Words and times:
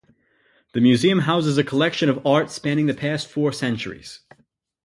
The 0.73 0.81
museum 0.81 1.19
houses 1.19 1.59
a 1.59 1.63
collection 1.63 2.09
of 2.09 2.25
art 2.25 2.49
spanning 2.49 2.87
the 2.87 2.95
past 2.95 3.27
four 3.27 3.51
centuries. 3.51 4.21